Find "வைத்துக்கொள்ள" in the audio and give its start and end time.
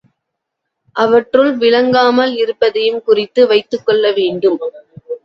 3.47-4.11